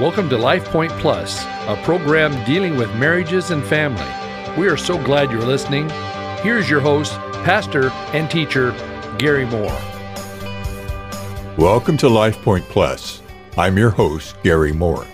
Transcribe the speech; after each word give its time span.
Welcome 0.00 0.30
to 0.30 0.38
Life 0.38 0.64
Point 0.64 0.92
Plus, 0.92 1.44
a 1.44 1.78
program 1.84 2.32
dealing 2.46 2.78
with 2.78 2.88
marriages 2.94 3.50
and 3.50 3.62
family. 3.62 4.02
We 4.58 4.66
are 4.66 4.76
so 4.78 4.96
glad 4.96 5.30
you're 5.30 5.42
listening. 5.42 5.90
Here's 6.40 6.70
your 6.70 6.80
host, 6.80 7.12
pastor 7.44 7.90
and 8.14 8.30
teacher, 8.30 8.70
Gary 9.18 9.44
Moore. 9.44 9.78
Welcome 11.58 11.98
to 11.98 12.08
Life 12.08 12.40
Point 12.40 12.64
Plus. 12.70 13.20
I'm 13.58 13.76
your 13.76 13.90
host, 13.90 14.36
Gary 14.42 14.72
Moore. 14.72 15.06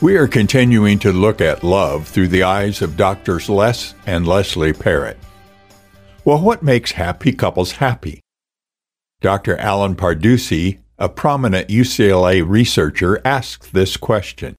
We 0.00 0.16
are 0.16 0.26
continuing 0.26 0.98
to 0.98 1.12
look 1.12 1.40
at 1.40 1.62
love 1.62 2.08
through 2.08 2.26
the 2.26 2.42
eyes 2.42 2.82
of 2.82 2.96
doctors 2.96 3.48
Les 3.48 3.94
and 4.06 4.26
Leslie 4.26 4.72
Parrott. 4.72 5.16
Well, 6.24 6.40
what 6.40 6.64
makes 6.64 6.90
happy 6.90 7.32
couples 7.32 7.70
happy? 7.70 8.20
Dr. 9.20 9.56
Allen 9.58 9.94
Parducci, 9.94 10.80
a 10.98 11.08
prominent 11.08 11.68
UCLA 11.68 12.46
researcher, 12.46 13.20
asked 13.24 13.72
this 13.72 13.96
question. 13.96 14.56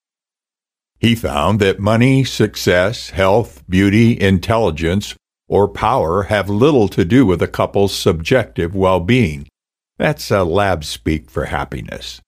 He 0.99 1.15
found 1.15 1.59
that 1.59 1.79
money, 1.79 2.23
success, 2.23 3.09
health, 3.09 3.63
beauty, 3.67 4.19
intelligence, 4.19 5.15
or 5.47 5.67
power 5.67 6.23
have 6.23 6.49
little 6.49 6.87
to 6.87 7.03
do 7.05 7.25
with 7.25 7.41
a 7.41 7.47
couple's 7.47 7.93
subjective 7.93 8.73
well 8.73 8.99
being. 8.99 9.47
That's 9.97 10.31
a 10.31 10.43
lab 10.43 10.83
speak 10.83 11.29
for 11.29 11.45
happiness. 11.45 12.21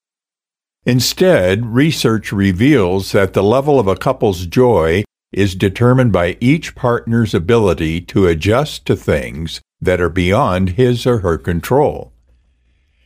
Instead, 0.86 1.66
research 1.66 2.32
reveals 2.32 3.12
that 3.14 3.34
the 3.34 3.42
level 3.42 3.80
of 3.80 3.88
a 3.88 3.96
couple's 3.96 4.46
joy 4.46 5.04
is 5.32 5.56
determined 5.56 6.12
by 6.12 6.38
each 6.40 6.76
partner's 6.76 7.34
ability 7.34 8.02
to 8.02 8.28
adjust 8.28 8.86
to 8.86 8.96
things 8.96 9.62
that 9.82 10.00
are 10.00 10.10
beyond 10.10 10.72
his 10.72 11.08
or 11.08 11.20
her 11.20 11.38
control. 11.38 12.14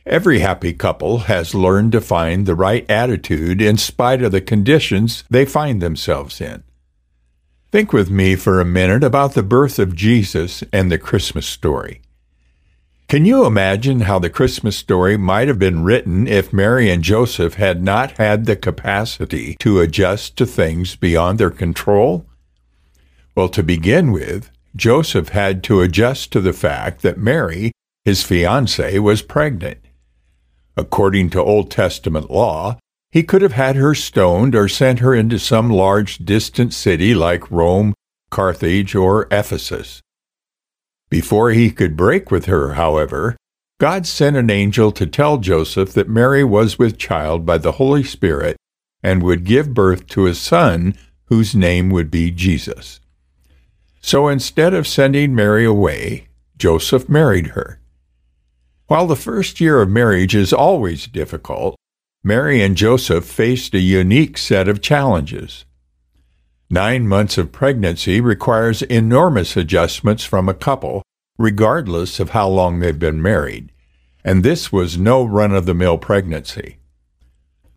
Every 0.06 0.38
happy 0.38 0.72
couple 0.72 1.18
has 1.20 1.54
learned 1.54 1.92
to 1.92 2.00
find 2.00 2.46
the 2.46 2.54
right 2.54 2.88
attitude 2.90 3.60
in 3.60 3.76
spite 3.76 4.22
of 4.22 4.32
the 4.32 4.40
conditions 4.40 5.24
they 5.28 5.44
find 5.44 5.82
themselves 5.82 6.40
in. 6.40 6.64
Think 7.70 7.92
with 7.92 8.10
me 8.10 8.34
for 8.34 8.60
a 8.60 8.64
minute 8.64 9.04
about 9.04 9.34
the 9.34 9.42
birth 9.42 9.78
of 9.78 9.94
Jesus 9.94 10.64
and 10.72 10.90
the 10.90 10.98
Christmas 10.98 11.46
story. 11.46 12.00
Can 13.08 13.24
you 13.24 13.44
imagine 13.44 14.00
how 14.00 14.18
the 14.18 14.30
Christmas 14.30 14.76
story 14.76 15.16
might 15.16 15.48
have 15.48 15.58
been 15.58 15.84
written 15.84 16.26
if 16.26 16.52
Mary 16.52 16.90
and 16.90 17.02
Joseph 17.02 17.54
had 17.54 17.82
not 17.82 18.12
had 18.18 18.46
the 18.46 18.56
capacity 18.56 19.56
to 19.60 19.80
adjust 19.80 20.36
to 20.36 20.46
things 20.46 20.96
beyond 20.96 21.38
their 21.38 21.50
control? 21.50 22.26
Well, 23.34 23.48
to 23.50 23.62
begin 23.62 24.12
with, 24.12 24.50
Joseph 24.74 25.30
had 25.30 25.62
to 25.64 25.80
adjust 25.80 26.32
to 26.32 26.40
the 26.40 26.52
fact 26.52 27.02
that 27.02 27.18
Mary, 27.18 27.72
his 28.04 28.22
fiancée, 28.22 28.98
was 29.00 29.22
pregnant. 29.22 29.78
According 30.80 31.28
to 31.30 31.42
Old 31.42 31.70
Testament 31.70 32.30
law, 32.30 32.78
he 33.12 33.22
could 33.22 33.42
have 33.42 33.52
had 33.52 33.76
her 33.76 33.94
stoned 33.94 34.54
or 34.54 34.66
sent 34.66 35.00
her 35.00 35.14
into 35.14 35.38
some 35.38 35.68
large 35.68 36.16
distant 36.16 36.72
city 36.72 37.14
like 37.14 37.50
Rome, 37.50 37.92
Carthage, 38.30 38.94
or 38.94 39.28
Ephesus. 39.30 40.00
Before 41.10 41.50
he 41.50 41.70
could 41.70 41.98
break 41.98 42.30
with 42.30 42.46
her, 42.46 42.74
however, 42.74 43.36
God 43.78 44.06
sent 44.06 44.38
an 44.38 44.48
angel 44.48 44.90
to 44.92 45.06
tell 45.06 45.36
Joseph 45.36 45.92
that 45.92 46.08
Mary 46.08 46.44
was 46.44 46.78
with 46.78 46.96
child 46.96 47.44
by 47.44 47.58
the 47.58 47.72
Holy 47.72 48.02
Spirit 48.02 48.56
and 49.02 49.22
would 49.22 49.44
give 49.44 49.74
birth 49.74 50.06
to 50.08 50.26
a 50.26 50.34
son 50.34 50.96
whose 51.26 51.54
name 51.54 51.90
would 51.90 52.10
be 52.10 52.30
Jesus. 52.30 53.00
So 54.00 54.28
instead 54.28 54.72
of 54.72 54.88
sending 54.88 55.34
Mary 55.34 55.66
away, 55.66 56.28
Joseph 56.56 57.06
married 57.06 57.48
her. 57.48 57.79
While 58.90 59.06
the 59.06 59.14
first 59.14 59.60
year 59.60 59.80
of 59.80 59.88
marriage 59.88 60.34
is 60.34 60.52
always 60.52 61.06
difficult, 61.06 61.76
Mary 62.24 62.60
and 62.60 62.76
Joseph 62.76 63.24
faced 63.24 63.72
a 63.72 63.78
unique 63.78 64.36
set 64.36 64.66
of 64.66 64.82
challenges. 64.82 65.64
Nine 66.68 67.06
months 67.06 67.38
of 67.38 67.52
pregnancy 67.52 68.20
requires 68.20 68.82
enormous 68.82 69.56
adjustments 69.56 70.24
from 70.24 70.48
a 70.48 70.54
couple, 70.54 71.04
regardless 71.38 72.18
of 72.18 72.30
how 72.30 72.48
long 72.48 72.80
they've 72.80 72.98
been 72.98 73.22
married, 73.22 73.70
and 74.24 74.42
this 74.42 74.72
was 74.72 74.98
no 74.98 75.22
run 75.22 75.54
of 75.54 75.66
the 75.66 75.74
mill 75.74 75.96
pregnancy. 75.96 76.78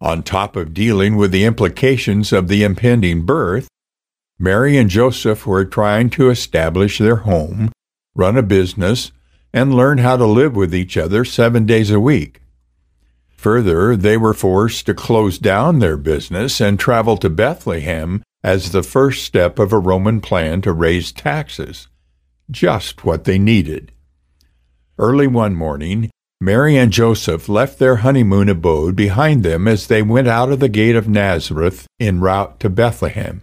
On 0.02 0.24
top 0.24 0.56
of 0.56 0.74
dealing 0.74 1.16
with 1.16 1.32
the 1.32 1.46
implications 1.46 2.34
of 2.34 2.48
the 2.48 2.64
impending 2.64 3.24
birth, 3.24 3.68
Mary 4.40 4.78
and 4.78 4.90
Joseph 4.90 5.46
were 5.46 5.64
trying 5.64 6.10
to 6.10 6.32
establish 6.32 6.98
their 6.98 7.18
home, 7.18 7.72
run 8.16 8.36
a 8.36 8.42
business, 8.42 9.12
and 9.54 9.74
learn 9.74 10.00
how 10.00 10.18
to 10.18 10.26
live 10.26 10.56
with 10.56 10.74
each 10.74 10.98
other 10.98 11.24
seven 11.24 11.66
days 11.66 11.92
a 11.92 12.00
week. 12.00 12.42
Further, 13.36 13.96
they 13.96 14.18
were 14.18 14.34
forced 14.34 14.86
to 14.86 14.94
close 14.94 15.38
down 15.38 15.80
their 15.80 15.98
business 15.98 16.62
and 16.62 16.80
travel 16.80 17.18
to 17.18 17.30
Bethlehem 17.30 18.24
as 18.44 18.72
the 18.72 18.84
first 18.84 19.24
step 19.24 19.60
of 19.60 19.72
a 19.72 19.80
Roman 19.80 20.22
plan 20.22 20.62
to 20.62 20.72
raise 20.72 21.12
taxes, 21.12 21.88
just 22.50 23.06
what 23.06 23.26
they 23.26 23.38
needed. 23.38 23.92
Early 24.98 25.28
one 25.28 25.56
morning, 25.56 26.10
Mary 26.40 26.78
and 26.78 26.92
Joseph 26.92 27.48
left 27.48 27.80
their 27.80 27.98
honeymoon 27.98 28.50
abode 28.50 28.96
behind 28.96 29.44
them 29.44 29.68
as 29.68 29.88
they 29.88 30.02
went 30.02 30.28
out 30.28 30.52
of 30.52 30.60
the 30.60 30.70
gate 30.70 30.96
of 30.96 31.08
Nazareth 31.08 31.88
en 32.00 32.20
route 32.20 32.60
to 32.60 32.70
Bethlehem. 32.70 33.42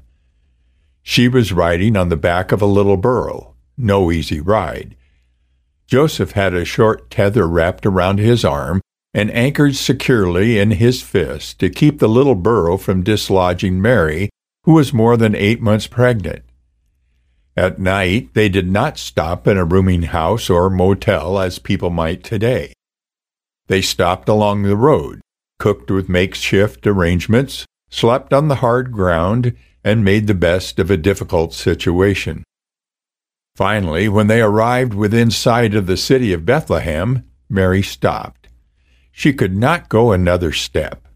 She 1.03 1.29
was 1.29 1.53
riding 1.53 1.97
on 1.97 2.09
the 2.11 2.17
back 2.17 2.53
of 2.53 2.61
a 2.61 2.67
little 2.67 2.99
burro, 2.99 3.55
no 3.77 4.13
easy 4.13 4.41
ride. 4.41 4.97
Joseph 5.91 6.33
had 6.33 6.55
a 6.55 6.65
short 6.65 7.11
tether 7.11 7.49
wrapped 7.49 7.85
around 7.85 8.21
his 8.21 8.45
arm 8.45 8.81
and 9.13 9.29
anchored 9.33 9.75
securely 9.75 10.57
in 10.57 10.71
his 10.71 11.03
fist 11.03 11.59
to 11.59 11.69
keep 11.69 11.99
the 11.99 12.09
little 12.09 12.37
burro 12.37 12.77
from 12.77 13.03
dislodging 13.03 13.83
Mary 13.83 14.31
who 14.65 14.73
was 14.75 14.93
more 14.93 15.17
than 15.17 15.35
eight 15.35 15.61
months 15.61 15.89
pregnant. 15.89 16.45
At 17.57 17.81
night, 17.81 18.35
they 18.35 18.49
did 18.49 18.71
not 18.71 18.99
stop 18.99 19.49
in 19.49 19.57
a 19.57 19.65
rooming 19.65 20.03
house 20.03 20.49
or 20.49 20.71
motel 20.71 21.41
as 21.41 21.59
people 21.59 21.91
might 21.91 22.23
today. 22.23 22.73
They 23.67 23.83
stopped 23.83 24.29
along 24.29 24.63
the 24.63 24.77
road, 24.77 25.21
cooked 25.59 25.91
with 25.91 26.09
makeshift 26.09 26.87
arrangements, 26.87 27.67
slept 27.91 28.33
on 28.33 28.47
the 28.47 28.57
hard 28.57 28.93
ground, 28.93 29.57
and 29.83 30.05
made 30.05 30.29
the 30.29 30.35
best 30.35 30.79
of 30.79 30.91
a 30.91 30.97
difficult 30.97 31.53
situation. 31.53 32.45
Finally, 33.55 34.09
when 34.09 34.27
they 34.27 34.41
arrived 34.41 34.95
within 34.95 35.31
sight 35.31 35.75
of 35.75 35.87
the 35.87 35.97
city 35.97 36.33
of 36.33 36.47
Bethlehem, 36.47 37.25
Mary 37.49 37.83
stopped. 37.83 38.49
She 39.13 39.33
could 39.33 39.57
not 39.57 39.89
go 39.89 40.13
another 40.13 40.53
step. 40.53 41.07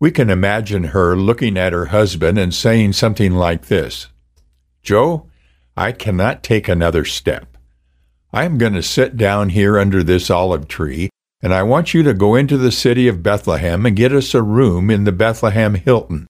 We 0.00 0.10
can 0.10 0.30
imagine 0.30 0.84
her 0.84 1.16
looking 1.16 1.56
at 1.56 1.72
her 1.72 1.86
husband 1.86 2.38
and 2.38 2.54
saying 2.54 2.94
something 2.94 3.32
like 3.32 3.66
this 3.66 4.08
Joe, 4.82 5.28
I 5.76 5.92
cannot 5.92 6.42
take 6.42 6.68
another 6.68 7.04
step. 7.04 7.56
I 8.32 8.44
am 8.44 8.58
going 8.58 8.72
to 8.74 8.82
sit 8.82 9.16
down 9.16 9.50
here 9.50 9.78
under 9.78 10.02
this 10.02 10.30
olive 10.30 10.68
tree, 10.68 11.10
and 11.42 11.52
I 11.52 11.62
want 11.62 11.92
you 11.92 12.02
to 12.02 12.14
go 12.14 12.34
into 12.34 12.56
the 12.56 12.72
city 12.72 13.08
of 13.08 13.22
Bethlehem 13.22 13.84
and 13.84 13.94
get 13.94 14.12
us 14.12 14.34
a 14.34 14.42
room 14.42 14.90
in 14.90 15.04
the 15.04 15.12
Bethlehem 15.12 15.74
Hilton. 15.74 16.26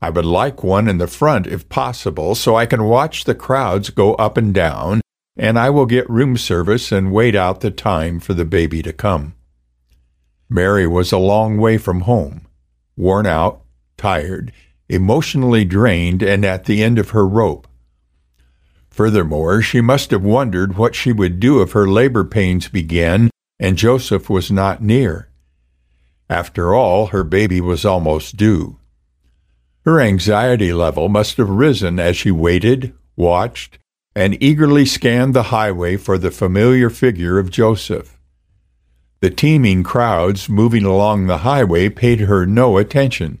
I 0.00 0.10
would 0.10 0.24
like 0.24 0.62
one 0.62 0.88
in 0.88 0.98
the 0.98 1.06
front 1.06 1.46
if 1.46 1.68
possible, 1.68 2.34
so 2.34 2.54
I 2.54 2.66
can 2.66 2.84
watch 2.84 3.24
the 3.24 3.34
crowds 3.34 3.90
go 3.90 4.14
up 4.14 4.36
and 4.36 4.52
down, 4.52 5.00
and 5.36 5.58
I 5.58 5.70
will 5.70 5.86
get 5.86 6.08
room 6.10 6.36
service 6.36 6.92
and 6.92 7.12
wait 7.12 7.34
out 7.34 7.60
the 7.60 7.70
time 7.70 8.20
for 8.20 8.34
the 8.34 8.44
baby 8.44 8.82
to 8.82 8.92
come. 8.92 9.34
Mary 10.48 10.86
was 10.86 11.12
a 11.12 11.18
long 11.18 11.58
way 11.58 11.78
from 11.78 12.02
home 12.02 12.46
worn 12.98 13.26
out, 13.26 13.62
tired, 13.98 14.52
emotionally 14.88 15.64
drained, 15.66 16.22
and 16.22 16.46
at 16.46 16.64
the 16.64 16.82
end 16.82 16.98
of 16.98 17.10
her 17.10 17.26
rope. 17.26 17.68
Furthermore, 18.88 19.60
she 19.60 19.82
must 19.82 20.10
have 20.12 20.22
wondered 20.22 20.78
what 20.78 20.94
she 20.94 21.12
would 21.12 21.38
do 21.38 21.60
if 21.60 21.72
her 21.72 21.86
labor 21.86 22.24
pains 22.24 22.68
began 22.68 23.30
and 23.58 23.76
Joseph 23.76 24.28
was 24.28 24.50
not 24.50 24.82
near. 24.82 25.28
After 26.28 26.74
all, 26.74 27.06
her 27.08 27.24
baby 27.24 27.60
was 27.60 27.84
almost 27.84 28.36
due. 28.36 28.78
Her 29.86 30.00
anxiety 30.00 30.72
level 30.72 31.08
must 31.08 31.36
have 31.36 31.48
risen 31.48 32.00
as 32.00 32.16
she 32.16 32.32
waited, 32.32 32.92
watched, 33.14 33.78
and 34.16 34.36
eagerly 34.42 34.84
scanned 34.84 35.32
the 35.32 35.44
highway 35.44 35.96
for 35.96 36.18
the 36.18 36.32
familiar 36.32 36.90
figure 36.90 37.38
of 37.38 37.52
Joseph. 37.52 38.18
The 39.20 39.30
teeming 39.30 39.84
crowds 39.84 40.48
moving 40.48 40.84
along 40.84 41.28
the 41.28 41.38
highway 41.38 41.88
paid 41.88 42.22
her 42.22 42.44
no 42.44 42.78
attention. 42.78 43.38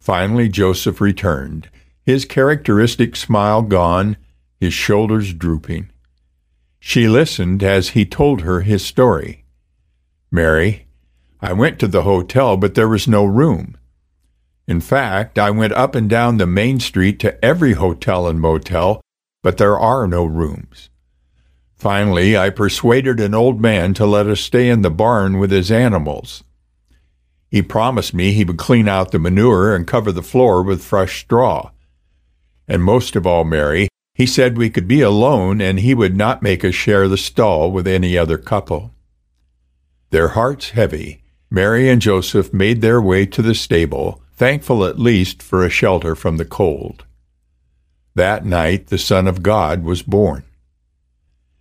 Finally, 0.00 0.48
Joseph 0.48 1.00
returned, 1.00 1.70
his 2.04 2.24
characteristic 2.24 3.14
smile 3.14 3.62
gone, 3.62 4.16
his 4.58 4.74
shoulders 4.74 5.32
drooping. 5.32 5.88
She 6.80 7.06
listened 7.06 7.62
as 7.62 7.90
he 7.90 8.04
told 8.04 8.40
her 8.40 8.62
his 8.62 8.84
story. 8.84 9.44
Mary, 10.32 10.88
I 11.40 11.52
went 11.52 11.78
to 11.78 11.86
the 11.86 12.02
hotel, 12.02 12.56
but 12.56 12.74
there 12.74 12.88
was 12.88 13.06
no 13.06 13.24
room. 13.24 13.76
In 14.66 14.80
fact, 14.80 15.38
I 15.38 15.50
went 15.50 15.72
up 15.72 15.94
and 15.94 16.08
down 16.08 16.36
the 16.36 16.46
main 16.46 16.78
street 16.80 17.18
to 17.20 17.44
every 17.44 17.72
hotel 17.72 18.28
and 18.28 18.40
motel, 18.40 19.00
but 19.42 19.58
there 19.58 19.78
are 19.78 20.06
no 20.06 20.24
rooms. 20.24 20.88
Finally, 21.74 22.38
I 22.38 22.50
persuaded 22.50 23.18
an 23.18 23.34
old 23.34 23.60
man 23.60 23.92
to 23.94 24.06
let 24.06 24.28
us 24.28 24.40
stay 24.40 24.68
in 24.68 24.82
the 24.82 24.90
barn 24.90 25.38
with 25.38 25.50
his 25.50 25.70
animals. 25.70 26.44
He 27.50 27.60
promised 27.60 28.14
me 28.14 28.32
he 28.32 28.44
would 28.44 28.56
clean 28.56 28.88
out 28.88 29.10
the 29.10 29.18
manure 29.18 29.74
and 29.74 29.86
cover 29.86 30.12
the 30.12 30.22
floor 30.22 30.62
with 30.62 30.84
fresh 30.84 31.20
straw. 31.20 31.72
And 32.68 32.84
most 32.84 33.16
of 33.16 33.26
all, 33.26 33.44
Mary, 33.44 33.88
he 34.14 34.26
said 34.26 34.56
we 34.56 34.70
could 34.70 34.86
be 34.86 35.00
alone 35.00 35.60
and 35.60 35.80
he 35.80 35.92
would 35.92 36.16
not 36.16 36.42
make 36.42 36.64
us 36.64 36.74
share 36.74 37.08
the 37.08 37.18
stall 37.18 37.70
with 37.70 37.86
any 37.86 38.16
other 38.16 38.38
couple. 38.38 38.94
Their 40.10 40.28
hearts 40.28 40.70
heavy, 40.70 41.24
Mary 41.50 41.90
and 41.90 42.00
Joseph 42.00 42.54
made 42.54 42.80
their 42.80 43.02
way 43.02 43.26
to 43.26 43.42
the 43.42 43.54
stable, 43.54 44.21
thankful 44.42 44.84
at 44.84 44.98
least 44.98 45.40
for 45.40 45.64
a 45.64 45.70
shelter 45.70 46.16
from 46.16 46.36
the 46.36 46.44
cold. 46.44 47.04
That 48.16 48.44
night 48.44 48.88
the 48.88 48.98
Son 48.98 49.28
of 49.28 49.40
God 49.40 49.84
was 49.84 50.02
born. 50.02 50.42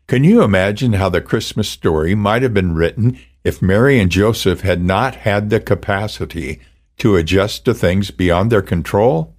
Can 0.08 0.24
you 0.24 0.42
imagine 0.42 0.94
how 0.94 1.08
the 1.08 1.22
Christmas 1.22 1.70
story 1.70 2.16
might 2.16 2.42
have 2.42 2.56
been 2.56 2.74
written 2.74 3.20
if 3.44 3.62
Mary 3.62 4.00
and 4.00 4.10
Joseph 4.10 4.62
had 4.62 4.82
not 4.82 5.14
had 5.14 5.52
the 5.52 5.60
capacity 5.60 6.60
to 6.98 7.18
adjust 7.18 7.66
to 7.66 7.76
things 7.76 8.10
beyond 8.10 8.52
their 8.52 8.64
control? 8.64 9.36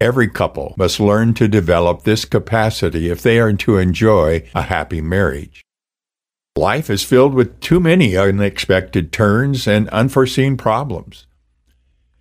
Every 0.00 0.28
couple 0.28 0.76
must 0.76 1.00
learn 1.00 1.34
to 1.34 1.48
develop 1.48 2.04
this 2.04 2.24
capacity 2.24 3.10
if 3.10 3.22
they 3.22 3.40
are 3.40 3.52
to 3.54 3.76
enjoy 3.76 4.48
a 4.54 4.62
happy 4.62 5.00
marriage. 5.00 5.64
Life 6.54 6.90
is 6.90 7.02
filled 7.02 7.34
with 7.34 7.58
too 7.58 7.80
many 7.80 8.16
unexpected 8.16 9.12
turns 9.12 9.66
and 9.66 9.88
unforeseen 9.88 10.56
problems. 10.56 11.26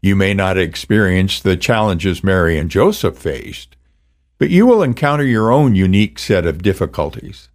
You 0.02 0.16
may 0.16 0.34
not 0.34 0.58
experience 0.58 1.42
the 1.42 1.58
challenges 1.58 2.24
Mary 2.24 2.58
and 2.58 2.72
Joseph 2.72 3.18
faced, 3.18 3.76
but 4.38 4.50
you 4.50 4.66
will 4.66 4.82
encounter 4.82 5.26
your 5.26 5.52
own 5.52 5.76
unique 5.76 6.18
set 6.18 6.46
of 6.46 6.62
difficulties. 6.62 7.50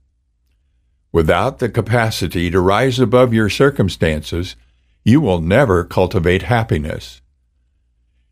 Without 1.10 1.58
the 1.58 1.70
capacity 1.70 2.50
to 2.50 2.60
rise 2.60 2.98
above 2.98 3.32
your 3.32 3.48
circumstances, 3.48 4.56
you 5.04 5.20
will 5.20 5.40
never 5.40 5.84
cultivate 5.84 6.42
happiness. 6.42 7.22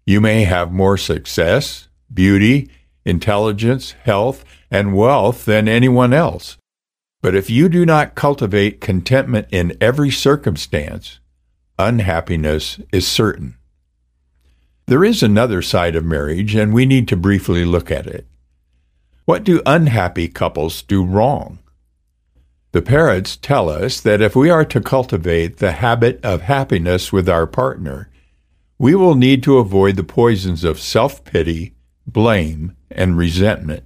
You 0.04 0.20
may 0.20 0.44
have 0.44 0.72
more 0.72 0.98
success, 0.98 1.88
beauty, 2.12 2.68
intelligence, 3.04 3.92
health, 3.92 4.44
and 4.70 4.94
wealth 4.94 5.44
than 5.44 5.68
anyone 5.68 6.12
else. 6.12 6.58
But 7.22 7.36
if 7.36 7.48
you 7.48 7.68
do 7.68 7.86
not 7.86 8.14
cultivate 8.14 8.80
contentment 8.80 9.46
in 9.50 9.76
every 9.80 10.10
circumstance, 10.10 11.20
unhappiness 11.78 12.80
is 12.92 13.06
certain. 13.06 13.56
There 14.86 15.04
is 15.04 15.22
another 15.22 15.62
side 15.62 15.96
of 15.96 16.04
marriage, 16.04 16.54
and 16.54 16.72
we 16.72 16.86
need 16.86 17.08
to 17.08 17.16
briefly 17.16 17.64
look 17.64 17.90
at 17.90 18.06
it. 18.06 18.26
What 19.24 19.44
do 19.44 19.62
unhappy 19.64 20.28
couples 20.28 20.82
do 20.82 21.04
wrong? 21.04 21.58
The 22.72 22.82
Parrotts 22.82 23.36
tell 23.36 23.68
us 23.68 24.00
that 24.00 24.22
if 24.22 24.34
we 24.34 24.48
are 24.48 24.64
to 24.64 24.80
cultivate 24.80 25.58
the 25.58 25.72
habit 25.72 26.18
of 26.24 26.42
happiness 26.42 27.12
with 27.12 27.28
our 27.28 27.46
partner, 27.46 28.08
we 28.78 28.94
will 28.94 29.14
need 29.14 29.42
to 29.44 29.58
avoid 29.58 29.96
the 29.96 30.04
poisons 30.04 30.64
of 30.64 30.80
self 30.80 31.22
pity, 31.22 31.74
blame, 32.06 32.74
and 32.90 33.16
resentment. 33.16 33.84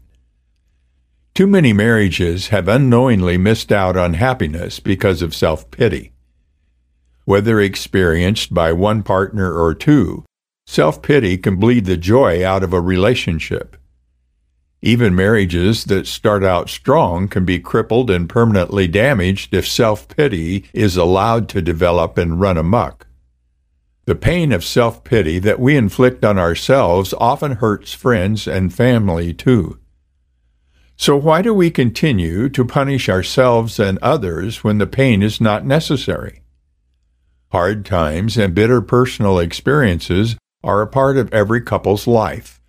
Too 1.34 1.46
many 1.46 1.72
marriages 1.72 2.48
have 2.48 2.68
unknowingly 2.68 3.36
missed 3.36 3.70
out 3.70 3.96
on 3.96 4.14
happiness 4.14 4.80
because 4.80 5.20
of 5.20 5.34
self 5.34 5.70
pity. 5.70 6.12
Whether 7.24 7.60
experienced 7.60 8.54
by 8.54 8.72
one 8.72 9.02
partner 9.02 9.52
or 9.52 9.74
two, 9.74 10.24
self 10.66 11.00
pity 11.00 11.38
can 11.38 11.56
bleed 11.56 11.86
the 11.86 11.96
joy 11.96 12.44
out 12.46 12.62
of 12.62 12.72
a 12.72 12.80
relationship. 12.80 13.76
Even 14.82 15.14
marriages 15.14 15.84
that 15.84 16.06
start 16.06 16.44
out 16.44 16.68
strong 16.68 17.28
can 17.28 17.44
be 17.44 17.58
crippled 17.58 18.10
and 18.10 18.28
permanently 18.28 18.86
damaged 18.86 19.54
if 19.54 19.66
self 19.66 20.06
pity 20.08 20.66
is 20.74 20.96
allowed 20.96 21.48
to 21.48 21.62
develop 21.62 22.18
and 22.18 22.40
run 22.40 22.58
amuck. 22.58 23.06
The 24.04 24.14
pain 24.14 24.52
of 24.52 24.64
self 24.64 25.02
pity 25.02 25.38
that 25.38 25.58
we 25.58 25.76
inflict 25.76 26.24
on 26.24 26.38
ourselves 26.38 27.14
often 27.18 27.52
hurts 27.52 27.94
friends 27.94 28.46
and 28.46 28.74
family 28.74 29.32
too. 29.32 29.78
So, 30.96 31.16
why 31.16 31.42
do 31.42 31.52
we 31.52 31.70
continue 31.70 32.48
to 32.50 32.64
punish 32.64 33.08
ourselves 33.08 33.80
and 33.80 33.98
others 33.98 34.62
when 34.62 34.78
the 34.78 34.86
pain 34.86 35.22
is 35.22 35.40
not 35.40 35.66
necessary? 35.66 36.42
Hard 37.50 37.84
times 37.84 38.36
and 38.36 38.54
bitter 38.54 38.80
personal 38.80 39.38
experiences 39.38 40.36
are 40.62 40.82
a 40.82 40.86
part 40.86 41.16
of 41.16 41.32
every 41.32 41.60
couple's 41.60 42.06
life, 42.06 42.60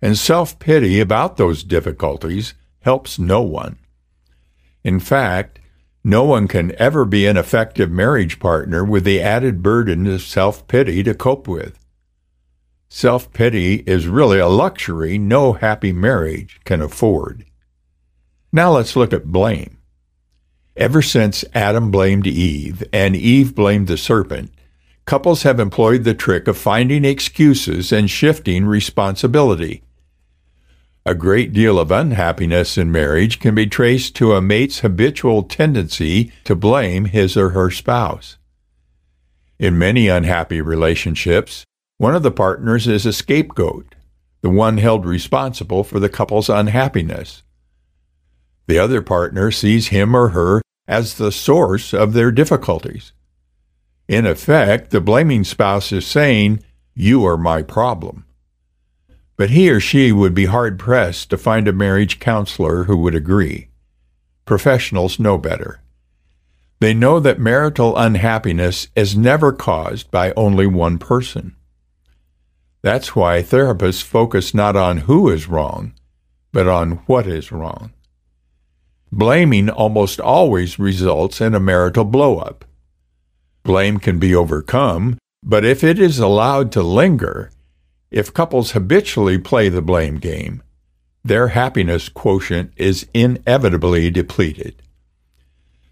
and 0.00 0.16
self 0.16 0.58
pity 0.58 1.00
about 1.00 1.36
those 1.36 1.62
difficulties 1.62 2.54
helps 2.80 3.18
no 3.18 3.42
one. 3.42 3.78
In 4.84 5.00
fact, 5.00 5.58
no 6.04 6.24
one 6.24 6.48
can 6.48 6.74
ever 6.80 7.04
be 7.04 7.26
an 7.26 7.36
effective 7.36 7.90
marriage 7.90 8.38
partner 8.38 8.84
with 8.84 9.04
the 9.04 9.20
added 9.20 9.62
burden 9.62 10.06
of 10.06 10.22
self 10.22 10.66
pity 10.66 11.02
to 11.02 11.14
cope 11.14 11.46
with. 11.46 11.78
Self 12.88 13.30
pity 13.32 13.84
is 13.86 14.06
really 14.06 14.38
a 14.38 14.48
luxury 14.48 15.18
no 15.18 15.52
happy 15.52 15.92
marriage 15.92 16.60
can 16.64 16.80
afford. 16.80 17.44
Now 18.50 18.72
let's 18.72 18.96
look 18.96 19.12
at 19.12 19.26
blame. 19.26 19.76
Ever 20.74 21.02
since 21.02 21.44
Adam 21.54 21.90
blamed 21.90 22.26
Eve 22.26 22.82
and 22.92 23.14
Eve 23.14 23.54
blamed 23.54 23.88
the 23.88 23.98
serpent, 23.98 24.52
couples 25.08 25.42
have 25.42 25.58
employed 25.58 26.04
the 26.04 26.12
trick 26.12 26.46
of 26.46 26.58
finding 26.58 27.02
excuses 27.02 27.90
and 27.90 28.10
shifting 28.10 28.66
responsibility. 28.66 29.82
A 31.06 31.14
great 31.14 31.54
deal 31.54 31.78
of 31.78 31.90
unhappiness 31.90 32.76
in 32.76 32.92
marriage 32.92 33.40
can 33.40 33.54
be 33.54 33.66
traced 33.66 34.14
to 34.16 34.34
a 34.34 34.42
mate's 34.42 34.80
habitual 34.80 35.44
tendency 35.44 36.30
to 36.44 36.54
blame 36.54 37.06
his 37.06 37.38
or 37.38 37.50
her 37.50 37.70
spouse. 37.70 38.36
In 39.58 39.78
many 39.78 40.08
unhappy 40.08 40.60
relationships, 40.60 41.64
one 41.96 42.14
of 42.14 42.22
the 42.22 42.30
partners 42.30 42.86
is 42.86 43.06
a 43.06 43.12
scapegoat, 43.14 43.94
the 44.42 44.50
one 44.50 44.76
held 44.76 45.06
responsible 45.06 45.84
for 45.84 45.98
the 45.98 46.10
couple's 46.10 46.50
unhappiness. 46.50 47.42
The 48.66 48.78
other 48.78 49.00
partner 49.00 49.50
sees 49.52 49.88
him 49.88 50.14
or 50.14 50.28
her 50.28 50.60
as 50.86 51.14
the 51.14 51.32
source 51.32 51.94
of 51.94 52.12
their 52.12 52.30
difficulties. 52.30 53.14
In 54.08 54.24
effect, 54.24 54.90
the 54.90 55.02
blaming 55.02 55.44
spouse 55.44 55.92
is 55.92 56.06
saying, 56.06 56.64
You 56.94 57.26
are 57.26 57.36
my 57.36 57.62
problem. 57.62 58.24
But 59.36 59.50
he 59.50 59.70
or 59.70 59.80
she 59.80 60.10
would 60.10 60.34
be 60.34 60.46
hard 60.46 60.78
pressed 60.78 61.28
to 61.30 61.38
find 61.38 61.68
a 61.68 61.72
marriage 61.72 62.18
counselor 62.18 62.84
who 62.84 62.96
would 62.96 63.14
agree. 63.14 63.68
Professionals 64.46 65.18
know 65.18 65.36
better. 65.36 65.82
They 66.80 66.94
know 66.94 67.20
that 67.20 67.38
marital 67.38 67.96
unhappiness 67.96 68.88
is 68.96 69.16
never 69.16 69.52
caused 69.52 70.10
by 70.10 70.32
only 70.32 70.66
one 70.66 70.98
person. 70.98 71.54
That's 72.80 73.14
why 73.14 73.42
therapists 73.42 74.02
focus 74.02 74.54
not 74.54 74.74
on 74.74 74.98
who 74.98 75.28
is 75.28 75.48
wrong, 75.48 75.92
but 76.52 76.66
on 76.66 77.02
what 77.06 77.26
is 77.26 77.52
wrong. 77.52 77.92
Blaming 79.12 79.68
almost 79.68 80.20
always 80.20 80.78
results 80.78 81.40
in 81.40 81.54
a 81.54 81.60
marital 81.60 82.06
blowup. 82.06 82.62
Blame 83.68 83.98
can 83.98 84.18
be 84.18 84.34
overcome, 84.34 85.18
but 85.42 85.62
if 85.62 85.84
it 85.84 85.98
is 85.98 86.18
allowed 86.18 86.72
to 86.72 86.82
linger, 86.82 87.50
if 88.10 88.32
couples 88.32 88.70
habitually 88.70 89.36
play 89.36 89.68
the 89.68 89.82
blame 89.82 90.16
game, 90.16 90.62
their 91.22 91.48
happiness 91.48 92.08
quotient 92.08 92.72
is 92.78 93.06
inevitably 93.12 94.10
depleted. 94.10 94.82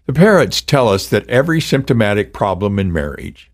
The 0.07 0.13
Parrotts 0.13 0.65
tell 0.65 0.89
us 0.89 1.07
that 1.09 1.29
every 1.29 1.61
symptomatic 1.61 2.33
problem 2.33 2.79
in 2.79 2.91
marriage 2.91 3.51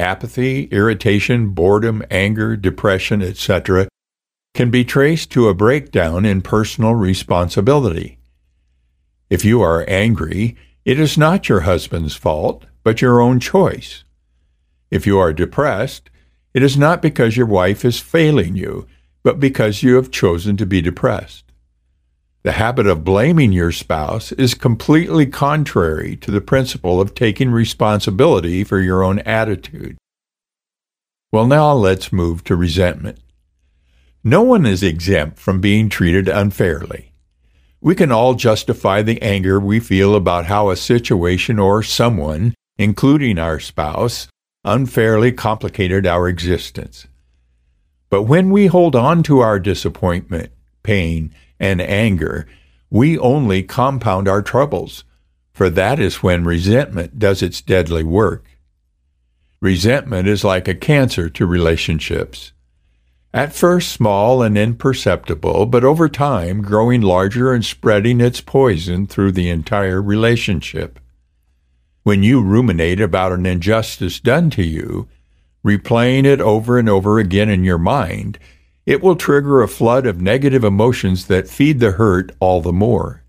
apathy, 0.00 0.64
irritation, 0.68 1.50
boredom, 1.50 2.02
anger, 2.10 2.56
depression, 2.56 3.20
etc. 3.20 3.86
can 4.54 4.70
be 4.70 4.82
traced 4.82 5.30
to 5.32 5.46
a 5.46 5.54
breakdown 5.54 6.24
in 6.24 6.40
personal 6.40 6.94
responsibility. 6.94 8.16
If 9.28 9.44
you 9.44 9.60
are 9.60 9.84
angry, 9.86 10.56
it 10.86 10.98
is 10.98 11.18
not 11.18 11.50
your 11.50 11.60
husband's 11.60 12.14
fault, 12.14 12.64
but 12.82 13.02
your 13.02 13.20
own 13.20 13.40
choice. 13.40 14.04
If 14.90 15.06
you 15.06 15.18
are 15.18 15.32
depressed, 15.32 16.10
it 16.54 16.62
is 16.62 16.76
not 16.76 17.02
because 17.02 17.36
your 17.36 17.46
wife 17.46 17.84
is 17.84 18.00
failing 18.00 18.56
you, 18.56 18.86
but 19.22 19.40
because 19.40 19.82
you 19.82 19.96
have 19.96 20.10
chosen 20.10 20.56
to 20.56 20.66
be 20.66 20.80
depressed. 20.80 21.44
The 22.42 22.52
habit 22.52 22.86
of 22.86 23.04
blaming 23.04 23.52
your 23.52 23.72
spouse 23.72 24.32
is 24.32 24.54
completely 24.54 25.26
contrary 25.26 26.16
to 26.16 26.30
the 26.30 26.40
principle 26.40 27.00
of 27.00 27.14
taking 27.14 27.50
responsibility 27.50 28.64
for 28.64 28.80
your 28.80 29.02
own 29.02 29.18
attitude. 29.20 29.98
Well, 31.30 31.46
now 31.46 31.74
let's 31.74 32.12
move 32.12 32.44
to 32.44 32.56
resentment. 32.56 33.18
No 34.24 34.42
one 34.42 34.64
is 34.64 34.82
exempt 34.82 35.38
from 35.38 35.60
being 35.60 35.88
treated 35.88 36.28
unfairly. 36.28 37.12
We 37.80 37.94
can 37.94 38.10
all 38.10 38.34
justify 38.34 39.02
the 39.02 39.20
anger 39.20 39.60
we 39.60 39.78
feel 39.78 40.14
about 40.14 40.46
how 40.46 40.70
a 40.70 40.76
situation 40.76 41.58
or 41.58 41.82
someone, 41.82 42.54
including 42.78 43.38
our 43.38 43.58
spouse, 43.58 44.28
unfairly 44.64 45.32
complicated 45.32 46.06
our 46.06 46.28
existence. 46.28 47.06
But 48.08 48.22
when 48.22 48.50
we 48.50 48.66
hold 48.66 48.96
on 48.96 49.22
to 49.24 49.40
our 49.40 49.58
disappointment, 49.58 50.52
pain, 50.82 51.34
and 51.60 51.80
anger, 51.80 52.46
we 52.90 53.18
only 53.18 53.62
compound 53.62 54.28
our 54.28 54.40
troubles, 54.40 55.04
for 55.52 55.68
that 55.70 55.98
is 55.98 56.22
when 56.22 56.44
resentment 56.44 57.18
does 57.18 57.42
its 57.42 57.60
deadly 57.60 58.04
work. 58.04 58.44
Resentment 59.60 60.28
is 60.28 60.44
like 60.44 60.68
a 60.68 60.74
cancer 60.74 61.28
to 61.28 61.44
relationships. 61.44 62.52
At 63.34 63.52
first 63.52 63.92
small 63.92 64.40
and 64.40 64.56
imperceptible, 64.56 65.66
but 65.66 65.84
over 65.84 66.08
time 66.08 66.62
growing 66.62 67.02
larger 67.02 67.52
and 67.52 67.64
spreading 67.64 68.20
its 68.20 68.40
poison 68.40 69.06
through 69.06 69.32
the 69.32 69.50
entire 69.50 70.00
relationship. 70.00 70.98
When 72.08 72.22
you 72.22 72.40
ruminate 72.40 73.02
about 73.02 73.32
an 73.32 73.44
injustice 73.44 74.18
done 74.18 74.48
to 74.52 74.62
you, 74.64 75.08
replaying 75.62 76.24
it 76.24 76.40
over 76.40 76.78
and 76.78 76.88
over 76.88 77.18
again 77.18 77.50
in 77.50 77.64
your 77.64 77.76
mind, 77.76 78.38
it 78.86 79.02
will 79.02 79.14
trigger 79.14 79.60
a 79.60 79.68
flood 79.68 80.06
of 80.06 80.18
negative 80.18 80.64
emotions 80.64 81.26
that 81.26 81.50
feed 81.50 81.80
the 81.80 81.90
hurt 81.90 82.32
all 82.40 82.62
the 82.62 82.72
more. 82.72 83.24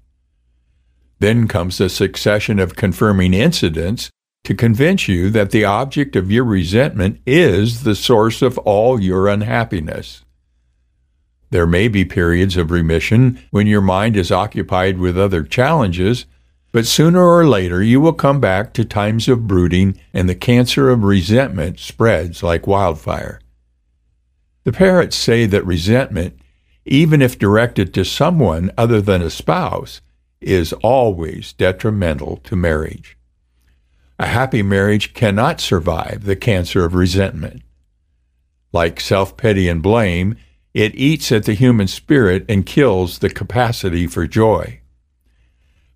Then 1.20 1.46
comes 1.46 1.82
a 1.82 1.90
succession 1.90 2.58
of 2.58 2.78
confirming 2.78 3.34
incidents 3.34 4.12
to 4.46 4.56
convince 4.56 5.10
you 5.10 5.30
that 5.30 5.52
the 5.52 5.66
object 5.66 6.16
of 6.16 6.32
your 6.32 6.46
resentment 6.46 7.20
is 7.26 7.84
the 7.84 7.96
source 7.96 8.42
of 8.42 8.58
all 8.60 8.98
your 8.98 9.28
unhappiness. 9.28 10.24
There 11.50 11.68
may 11.68 11.90
be 11.90 12.06
periods 12.06 12.56
of 12.56 12.72
remission 12.72 13.44
when 13.52 13.68
your 13.68 13.82
mind 13.82 14.16
is 14.16 14.32
occupied 14.32 15.00
with 15.00 15.20
other 15.20 15.44
challenges, 15.44 16.26
but 16.72 16.86
sooner 16.86 17.24
or 17.24 17.48
later 17.48 17.82
you 17.82 18.00
will 18.00 18.14
come 18.14 18.40
back 18.40 18.74
to 18.74 18.86
times 18.86 19.28
of 19.28 19.48
brooding 19.48 20.00
and 20.14 20.30
the 20.30 20.36
cancer 20.36 20.90
of 20.90 21.04
resentment 21.04 21.80
spreads 21.80 22.44
like 22.44 22.68
wildfire. 22.68 23.40
The 24.64 24.72
Parrotts 24.72 25.16
say 25.16 25.46
that 25.48 25.66
resentment, 25.66 26.40
even 26.86 27.22
if 27.22 27.40
directed 27.40 27.94
to 27.94 28.06
someone 28.06 28.72
other 28.78 29.02
than 29.02 29.22
a 29.22 29.30
spouse, 29.30 30.02
is 30.42 30.74
always 30.74 31.54
detrimental 31.54 32.38
to 32.38 32.56
marriage. 32.56 33.18
A 34.20 34.28
happy 34.28 34.62
marriage 34.62 35.14
cannot 35.14 35.62
survive 35.62 36.24
the 36.26 36.36
cancer 36.36 36.86
of 36.86 36.94
resentment. 36.94 37.62
Like 38.72 39.00
self 39.00 39.38
pity 39.38 39.68
and 39.70 39.82
blame, 39.82 40.36
it 40.74 40.94
eats 40.96 41.32
at 41.32 41.46
the 41.46 41.54
human 41.54 41.88
spirit 41.88 42.46
and 42.48 42.66
kills 42.66 43.20
the 43.20 43.30
capacity 43.30 44.06
for 44.06 44.28
joy. 44.28 44.82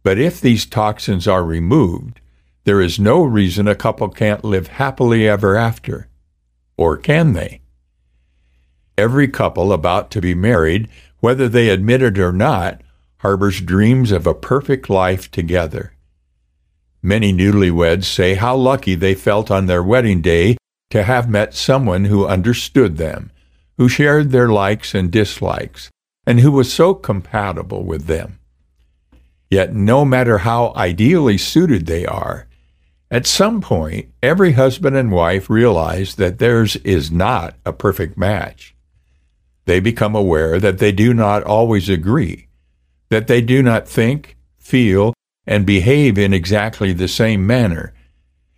But 0.03 0.19
if 0.19 0.39
these 0.39 0.65
toxins 0.65 1.27
are 1.27 1.43
removed, 1.43 2.19
there 2.65 2.81
is 2.81 2.99
no 2.99 3.23
reason 3.23 3.67
a 3.67 3.75
couple 3.75 4.09
can't 4.09 4.43
live 4.43 4.67
happily 4.67 5.27
ever 5.27 5.55
after. 5.55 6.09
Or 6.77 6.97
can 6.97 7.33
they? 7.33 7.61
Every 8.97 9.27
couple 9.27 9.73
about 9.73 10.11
to 10.11 10.21
be 10.21 10.35
married, 10.35 10.89
whether 11.19 11.49
they 11.49 11.69
admit 11.69 12.01
it 12.01 12.19
or 12.19 12.31
not, 12.31 12.81
harbors 13.17 13.61
dreams 13.61 14.11
of 14.11 14.27
a 14.27 14.33
perfect 14.33 14.89
life 14.89 15.31
together. 15.31 15.93
Many 17.01 17.33
newlyweds 17.33 18.05
say 18.05 18.35
how 18.35 18.55
lucky 18.55 18.95
they 18.95 19.15
felt 19.15 19.49
on 19.49 19.65
their 19.65 19.83
wedding 19.83 20.21
day 20.21 20.57
to 20.89 21.03
have 21.03 21.29
met 21.29 21.53
someone 21.53 22.05
who 22.05 22.27
understood 22.27 22.97
them, 22.97 23.31
who 23.77 23.89
shared 23.89 24.31
their 24.31 24.49
likes 24.49 24.93
and 24.93 25.11
dislikes, 25.11 25.89
and 26.25 26.39
who 26.39 26.51
was 26.51 26.71
so 26.71 26.93
compatible 26.93 27.83
with 27.83 28.05
them. 28.05 28.39
Yet, 29.53 29.75
no 29.75 30.03
matter 30.03 30.39
how 30.39 30.73
ideally 30.75 31.37
suited 31.37 31.85
they 31.85 32.07
are, 32.07 32.47
at 33.11 33.27
some 33.27 33.61
point, 33.61 34.09
every 34.23 34.53
husband 34.53 34.95
and 34.95 35.11
wife 35.11 35.47
realize 35.47 36.15
that 36.15 36.39
theirs 36.39 36.75
is 36.77 37.11
not 37.11 37.53
a 37.63 37.71
perfect 37.71 38.17
match. 38.17 38.73
They 39.65 39.79
become 39.79 40.15
aware 40.15 40.59
that 40.59 40.79
they 40.79 40.91
do 40.91 41.13
not 41.13 41.43
always 41.43 41.87
agree, 41.87 42.47
that 43.09 43.27
they 43.27 43.41
do 43.41 43.61
not 43.61 43.87
think, 43.87 44.37
feel, 44.57 45.13
and 45.45 45.67
behave 45.67 46.17
in 46.17 46.33
exactly 46.33 46.91
the 46.91 47.07
same 47.07 47.45
manner, 47.45 47.93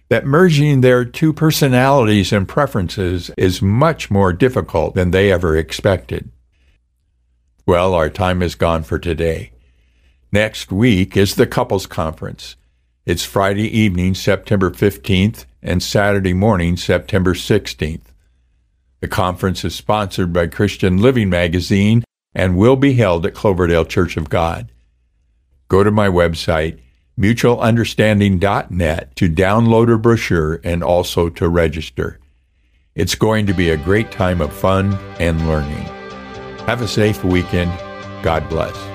that 0.07 0.25
merging 0.25 0.79
their 0.79 1.03
two 1.03 1.33
personalities 1.33 2.31
and 2.31 2.47
preferences 2.47 3.31
is 3.37 3.61
much 3.61 4.09
more 4.09 4.31
difficult 4.31 4.95
than 4.95 5.11
they 5.11 5.29
ever 5.29 5.57
expected. 5.57 6.31
Well, 7.65 7.93
our 7.93 8.09
time 8.09 8.41
is 8.41 8.55
gone 8.55 8.83
for 8.83 8.97
today. 8.97 9.51
Next 10.35 10.69
week 10.69 11.15
is 11.15 11.35
the 11.35 11.47
Couples 11.47 11.87
Conference. 11.87 12.57
It's 13.05 13.23
Friday 13.23 13.69
evening, 13.69 14.15
September 14.15 14.69
15th, 14.69 15.45
and 15.63 15.81
Saturday 15.81 16.33
morning, 16.33 16.75
September 16.75 17.33
16th. 17.33 18.07
The 18.99 19.07
conference 19.07 19.63
is 19.63 19.75
sponsored 19.75 20.33
by 20.33 20.47
Christian 20.47 20.97
Living 20.97 21.29
Magazine 21.29 22.03
and 22.33 22.57
will 22.57 22.75
be 22.75 22.95
held 22.95 23.25
at 23.25 23.33
Cloverdale 23.33 23.85
Church 23.85 24.17
of 24.17 24.27
God. 24.27 24.73
Go 25.69 25.85
to 25.85 25.91
my 25.91 26.09
website, 26.09 26.81
mutualunderstanding.net, 27.17 29.15
to 29.15 29.29
download 29.29 29.93
a 29.93 29.97
brochure 29.97 30.59
and 30.65 30.83
also 30.83 31.29
to 31.29 31.47
register. 31.47 32.19
It's 32.93 33.15
going 33.15 33.45
to 33.45 33.53
be 33.53 33.69
a 33.69 33.77
great 33.77 34.11
time 34.11 34.41
of 34.41 34.51
fun 34.51 34.95
and 35.17 35.47
learning. 35.47 35.85
Have 36.67 36.81
a 36.81 36.89
safe 36.89 37.23
weekend. 37.23 37.71
God 38.21 38.49
bless. 38.49 38.94